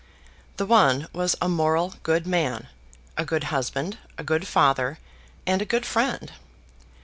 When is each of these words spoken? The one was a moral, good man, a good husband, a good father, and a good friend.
The 0.57 0.65
one 0.65 1.05
was 1.13 1.35
a 1.43 1.47
moral, 1.47 1.93
good 2.01 2.25
man, 2.25 2.69
a 3.19 3.23
good 3.23 3.43
husband, 3.53 3.99
a 4.17 4.23
good 4.23 4.47
father, 4.47 4.97
and 5.45 5.61
a 5.61 5.63
good 5.65 5.85
friend. 5.85 6.31